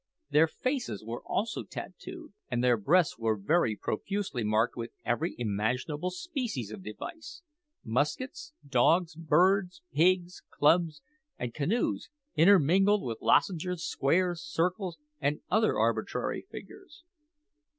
Their 0.31 0.47
faces 0.47 1.03
were 1.05 1.21
also 1.27 1.61
tattooed, 1.61 2.33
and 2.49 2.63
their 2.63 2.75
breasts 2.75 3.19
were 3.19 3.35
very 3.37 3.75
profusely 3.75 4.43
marked 4.43 4.75
with 4.75 4.89
every 5.05 5.35
imaginable 5.37 6.09
species 6.09 6.71
of 6.71 6.81
device 6.83 7.43
muskets, 7.83 8.51
dogs, 8.67 9.15
birds, 9.15 9.83
pigs, 9.93 10.41
clubs, 10.49 11.03
and 11.37 11.53
canoes, 11.53 12.09
intermingled 12.33 13.03
with 13.03 13.21
lozenges, 13.21 13.87
squares, 13.87 14.41
circles, 14.41 14.97
and 15.19 15.41
other 15.51 15.77
arbitrary 15.77 16.47
figures. 16.49 17.03